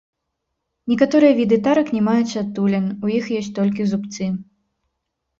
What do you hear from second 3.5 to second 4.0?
толькі